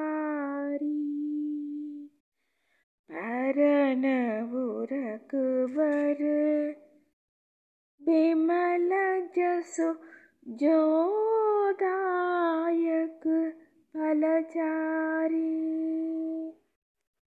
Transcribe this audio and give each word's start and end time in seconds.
परनवुरकुवर 3.47 6.21
बिमल 8.03 8.91
जसु 9.39 9.95
जोदायक 10.49 13.25
फलचारी। 13.93 15.53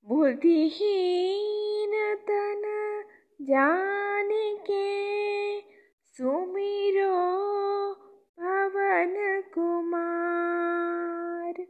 बुद्धिहीन 0.08 2.16
तन 2.16 2.64
जानिके 3.42 4.90
सुमिरो 6.06 7.16
पवन 8.40 9.44
कुमार। 9.54 11.66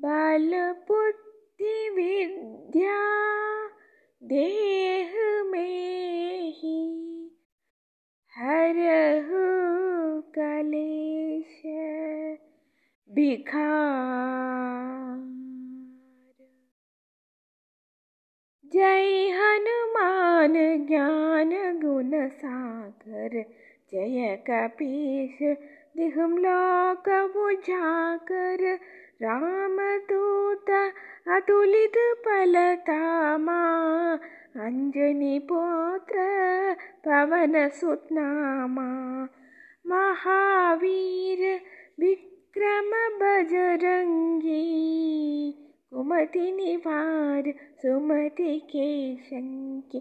बल 0.00 0.50
बुद्धि 0.88 1.90
विद्या 1.90 3.07
देह 4.28 5.12
में 5.44 6.52
ही 6.52 6.80
हरहु 8.36 9.42
कलेश 10.34 11.62
बिखार 13.10 14.28
जय 18.74 19.30
हनुमान 19.30 20.86
ज्ञान 20.86 21.80
गुण 21.80 22.28
सागर, 22.28 23.44
जय 23.92 24.36
कपीश 24.50 25.38
दिहुम 25.96 26.38
लोक 26.38 27.08
बुझाकर 27.08 28.78
రామదూత 29.20 30.70
అతులిదు 31.28 32.04
ఫలతామా 32.24 33.62
అంజని 34.58 35.36
పోత్ర 35.48 36.18
పవన 37.06 37.56
సుత్నామా 37.78 38.90
మహావీర 39.84 41.42
విక్రమ 41.98 42.92
బజరంగి 43.20 44.62
కుమతి 45.90 46.46
నివార 46.50 47.44
సుమతి 47.82 48.52
కేశంకి 48.70 50.00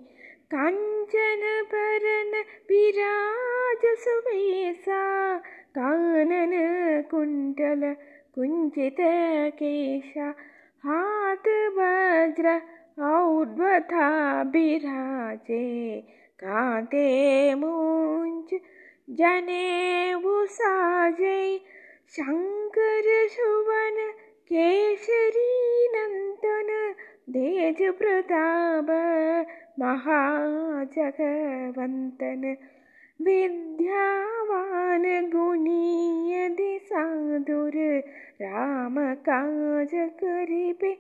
కంచన 0.52 1.44
పరన 1.72 2.34
విరాజ 2.70 3.84
సువేసా 4.04 5.02
కానన 5.78 6.54
కుంటల 7.12 7.84
कुण्डल 8.38 8.70
कुञ्चित 8.70 9.00
केशा 9.60 10.28
हात 10.84 11.48
वज्र 11.78 12.52
औद्वथा 13.04 14.10
विराजे 14.54 15.66
कान्ते 16.44 17.08
मुञ्च 17.56 18.54
जनेऊ 19.20 20.46
साजे 20.58 21.40
शङ्कर 22.18 23.08
सुवन 23.36 23.98
केसरी 24.52 25.88
नन्दन 25.96 26.70
तेज 27.34 27.80
प्रताप 28.00 28.90
महाजगवन्तन 29.80 30.98
विद्यावान 33.22 35.04
गुणी 35.30 36.32
यदि 36.34 36.80
साधुर 36.84 37.72
राम 38.42 38.96
काज 39.14 39.92
करिबे 39.94 40.94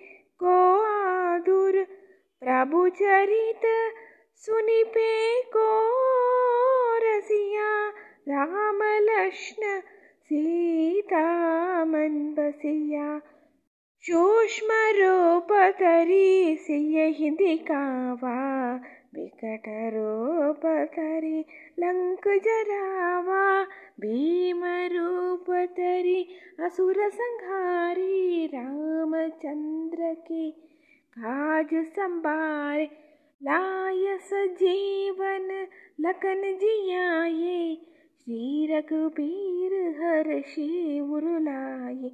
को 0.43 0.81
आदुर। 0.81 1.83
प्रभु 2.41 2.89
चरित 2.89 3.61
सुनिपे 4.35 5.41
को 5.41 5.67
रसिया 6.97 7.89
राम 8.29 8.79
लक्ष्मण 8.83 9.79
सीता 10.23 11.23
मन 11.85 12.35
बसिया। 12.39 13.21
सूक्ष्म 14.01 14.67
रूप 14.71 15.47
तरी 15.79 16.55
सियहि 16.55 17.29
दिखावा 17.29 18.37
వికట 19.17 19.69
రూపతరి 19.69 21.45
లంకు 21.79 22.39
జరావా 22.39 23.65
భీమ 23.99 24.63
రూపతరి 24.65 26.19
అసుర 26.65 27.09
సంహారి 27.09 28.49
రామచంద్ర 28.53 30.01
के 30.27 30.49
काज 31.17 31.71
संभारे। 31.95 32.85
लाय 33.41 34.17
सजीवन, 34.19 35.47
लखन 36.01 36.41
जियाये 36.61 37.75
श्री 38.19 38.65
रघुबीर 38.65 39.73
हर 39.99 40.29
उरुलाये 41.11 42.09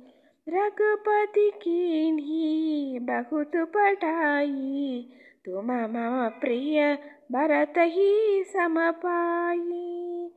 रघुपति 0.48 1.50
की 1.58 3.00
बहुत 3.00 3.56
पटाई 3.76 5.10
तुम 5.46 5.72
मम 5.72 6.32
प्रिय 6.42 6.98
भरत 7.32 7.74
ही 7.78 8.44
समपाई 8.44 10.30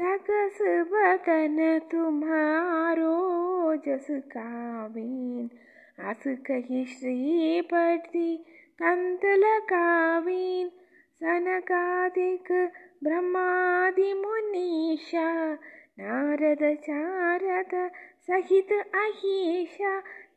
सकस 0.00 0.58
बदन 0.62 1.80
तुम्हारो 1.92 3.76
जस 3.76 4.06
कावीन। 4.10 5.50
कही 6.26 6.84
श्रीपति 6.84 8.44
कन्तलकावीन् 8.82 10.70
सनकादिक 11.16 12.70
ब्रह्मादिमुनीषा 13.04 15.58
नारद 16.00 16.76
चारद 16.76 17.90
सहित 18.26 18.72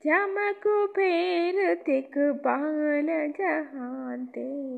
अहिषा 0.05 0.27
जमकुबेरतिक 0.27 2.11
बाल 2.17 3.07
जहान्ते 3.39 4.77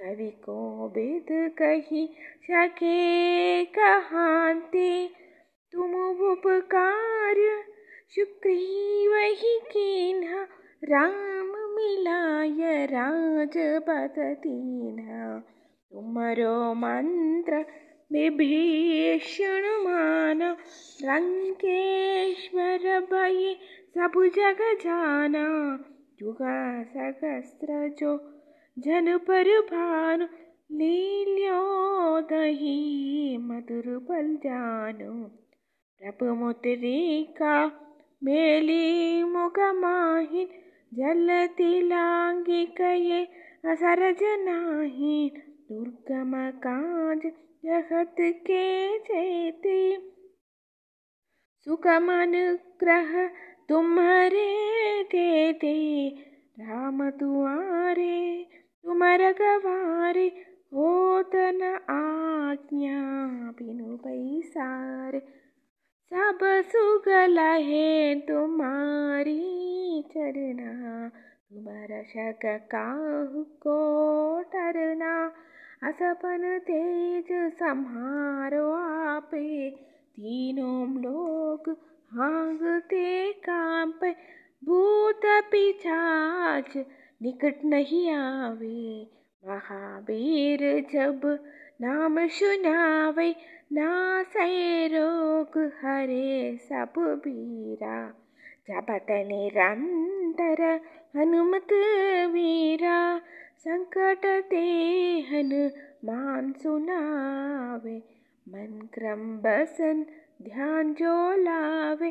कवि 0.00 0.30
को 0.30 0.88
बिद 0.88 1.26
कही 1.30 2.14
सके 2.50 3.64
कहान्ते 3.64 5.10
तुम 5.72 5.94
उपकार 6.06 7.34
सुग्रीव 8.08 9.14
ही 9.14 9.58
कीन्हा। 9.58 10.46
राम 10.84 11.74
मिलाय 11.74 12.86
राजपद 12.86 14.14
दीन्हा। 14.18 15.38
तुमरो 15.92 16.74
मंत्र 16.74 17.54
विभीषण 18.12 19.62
मान। 19.62 20.56
लंकेश्वर 21.02 23.00
भय 23.00 23.56
सब 23.96 24.12
जग 24.36 24.60
जाना 24.82 25.46
जुगा 26.20 26.56
सहस्त्र 26.92 27.88
जो 27.98 28.10
जन 28.76 29.16
पर 29.28 29.48
भानु 29.70 30.26
लील्यो 30.78 31.60
दही 32.30 32.76
मधुर 33.48 33.86
बल 34.08 34.34
जानो 34.44 35.12
प्रभु 36.00 36.34
मुद्रिका 36.40 37.54
मेली 38.22 39.22
मुख 39.32 39.58
माहिन 39.80 40.48
जलती 40.92 41.70
लांगी 41.88 42.64
कये 42.78 43.22
असरज 43.72 44.22
नाहीन 44.44 45.40
दुर्गम 45.70 46.36
काज 46.64 47.26
जगत 47.64 48.16
के 48.46 48.64
जेते 49.08 49.80
सुखम 51.66 52.12
अनुग्रह 52.12 53.14
तुम्हारे 53.68 54.46
देते 55.12 55.76
राम 56.60 57.08
तुआरे 57.18 58.18
तुमर 58.84 59.22
गवारे 59.40 60.26
हो 60.74 60.88
तन 61.32 61.62
आज्ञा 61.90 63.00
बिनु 63.58 63.96
पैसारे 64.04 65.20
सब 66.12 66.38
सुगल 66.68 67.38
है 67.38 68.14
तुम्हारी 68.28 69.36
चरना 70.12 71.08
तुम्हारा 71.08 72.02
शक 72.12 72.46
काहु 72.72 73.42
को 73.66 73.76
डरना 74.54 75.12
असपन 75.88 76.46
तेज 76.68 77.28
संहारो 77.58 78.70
आपे 78.72 79.70
तीनों 79.70 80.86
लोग 81.02 81.70
हांगते 82.12 83.32
कांपे, 83.32 84.10
भूत 84.64 85.20
पिछाच 85.24 86.76
निकट 87.22 87.64
नहीं 87.64 88.10
आवे। 88.10 89.06
महावीर 89.46 90.86
जब 90.92 91.44
नाम 91.80 92.26
सुनावे 92.26 93.34
ना 93.72 94.22
से 94.22 94.86
रोग 94.86 95.58
हरे 95.58 96.56
सब 96.56 96.92
बीरा। 96.98 98.10
जपत 98.70 99.06
निरंतर 99.10 100.80
हनुमत 101.16 101.68
वीरा, 102.32 103.18
संकट 103.58 104.46
ते 104.50 104.64
हनुमान 105.20 106.52
सुनावे। 106.52 108.02
मन 108.48 108.88
क्रम 108.94 109.38
बसन 109.38 110.06
ध्यान 110.42 110.94
जो 110.94 111.42
लावे 111.42 112.10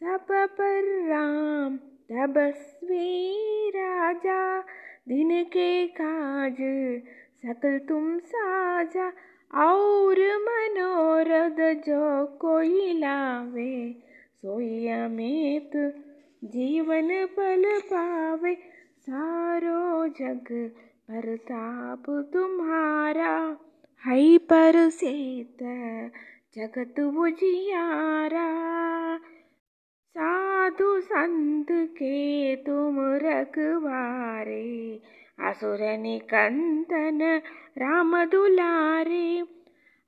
सब 0.00 0.26
पर 0.30 1.06
राम 1.08 1.76
तबस्वी 1.76 3.32
राजा। 3.70 4.60
दिन 5.08 5.44
के 5.44 5.86
काज 5.86 6.56
सकल 7.42 7.78
तुम 7.78 8.18
साजा, 8.18 9.12
और 9.54 10.18
मनोरथ 10.18 11.74
जो 11.74 12.26
कोई 12.26 12.92
लावे, 12.92 13.94
सोई 14.36 14.88
अमित 14.88 15.70
जीवन 16.44 17.08
पल 17.26 17.80
पावे। 17.80 18.54
सारो 19.00 20.08
जग 20.08 20.70
परताप 21.10 22.30
तुम्हारा 22.32 23.56
हई 24.06 24.38
पर 24.38 24.88
सेत 24.90 25.62
जगत 26.58 26.94
साधु 30.18 31.00
संत 31.00 31.66
के 31.70 32.56
तुम 32.56 32.96
रखवारे। 32.98 35.00
असुर 35.44 35.78
निकंदन 35.80 37.40
राम 37.78 38.24
दुलारे। 38.24 39.44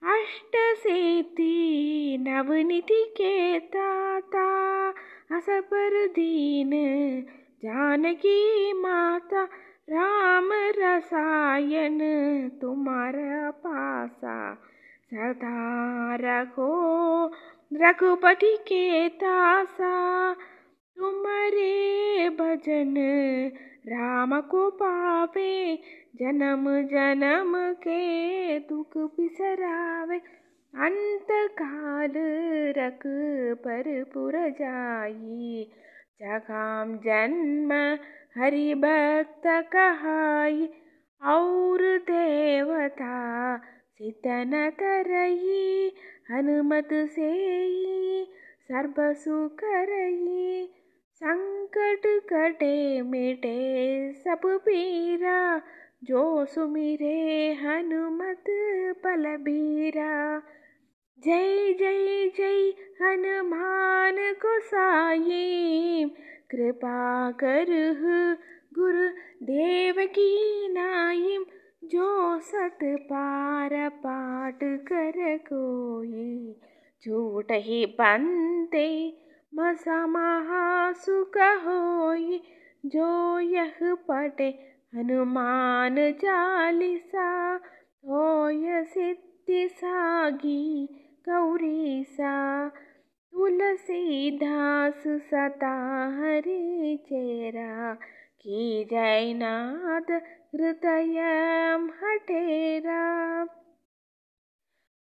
अष्ट 0.03 0.56
सेती 0.56 2.19
नवनिधि 2.19 2.85
के 2.91 3.61
ताता 3.61 4.89
अस 5.37 5.47
पर 5.51 6.06
दीन 6.06 6.71
जानकी 7.62 8.73
माता। 8.73 9.49
राम 9.91 10.51
रसायन 10.53 11.99
तुम्हारा 12.61 13.51
पासा 13.51 14.65
सदा 15.14 16.14
रखो 16.14 17.26
रघुपति 17.72 18.56
के 18.56 19.08
तासा 19.08 20.32
तुम्हारे 20.96 22.28
भजन 22.28 22.94
राम 23.87 24.40
को 24.40 24.70
पावे, 24.70 25.76
जन्म 26.16 26.64
जन्म 26.82 27.72
के 27.72 28.58
दुख 28.58 28.96
बिसरावे 28.96 30.16
अंत 30.75 31.26
काल 31.32 32.12
रख 32.78 33.02
पर 33.55 34.05
पुर 34.14 34.32
जाई, 34.32 35.70
जगाम 36.22 36.96
जन्म 36.96 37.72
हरि 38.43 38.75
भक्त 38.75 39.43
कहाई। 39.46 40.70
और 41.22 41.98
देवता 41.98 43.56
सितन 44.02 44.50
तरई 44.81 45.93
हनुमत 46.31 46.88
से 46.93 47.31
सर्व 48.69 48.94
सुख 48.98 49.60
रही 49.64 50.69
संकट 51.14 52.02
कटे 52.32 53.02
मिटे 53.02 54.12
सुमिरे 56.55 57.52
हनुमत 57.52 58.44
पलबीरा। 59.05 60.43
जय 61.24 61.72
जय 61.72 62.28
जय 62.36 62.72
हनुमान 63.02 64.17
गोसाई 64.17 66.05
कृपा 66.50 67.31
कर 67.31 67.67
गुरु 68.74 69.08
देव 69.43 69.94
की 69.98 70.69
नाइम 70.72 71.44
जो 71.82 72.41
सत 72.41 72.79
पार 72.82 73.89
पाठ 73.89 74.58
कर 74.89 75.39
कोई 75.47 76.56
झूठ 77.03 77.47
ही 77.51 77.94
बनते 77.99 78.89
मसा 79.55 80.06
महासुख 80.06 81.39
होई। 81.65 82.43
जो 82.87 83.39
यह 83.39 83.97
पटे 84.08 84.49
हनुमान 84.94 86.13
चालीसा 86.13 87.61
होय 88.08 88.85
सिद्धि 88.85 89.69
सागी 89.69 90.89
गौरी 91.29 92.05
सा 92.05 92.69
तुलसीदास 92.69 95.03
सता 95.31 95.75
हरि 96.17 96.99
चेरा 97.06 97.97
जयनाथ 98.47 100.11
हृदय 100.55 101.21
हठेरा 102.03 103.05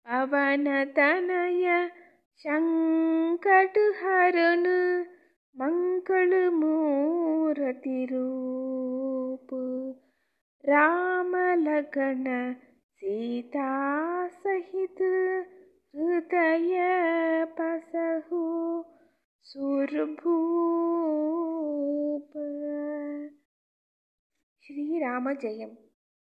पवन 0.08 0.66
तनय 0.98 1.90
संकट 2.36 3.78
हरण 3.78 4.68
मंगल 5.58 6.50
मूर्ति 6.50 8.08
रूप। 8.12 9.48
राम 10.66 11.36
लगन 11.36 12.56
सीता 12.96 13.70
सहित 14.28 15.02
हृदय 15.96 16.80
पसहु 17.60 18.44
सुरभूप। 19.54 22.30
श्री 24.64 25.00
राम 25.00 25.34
जयम। 25.34 25.83